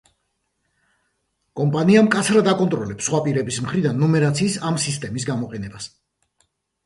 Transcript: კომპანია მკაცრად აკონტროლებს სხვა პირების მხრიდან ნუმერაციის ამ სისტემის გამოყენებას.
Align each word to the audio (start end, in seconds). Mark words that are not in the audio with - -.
კომპანია 1.59 2.01
მკაცრად 2.07 2.49
აკონტროლებს 2.53 3.09
სხვა 3.09 3.19
პირების 3.27 3.61
მხრიდან 3.65 4.01
ნუმერაციის 4.05 4.55
ამ 4.71 4.79
სისტემის 4.87 5.27
გამოყენებას. 5.31 5.89